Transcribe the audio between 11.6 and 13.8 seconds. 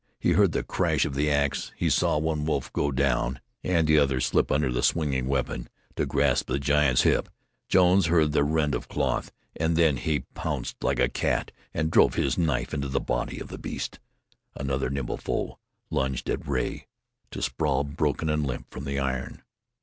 to drive his knife into the body of the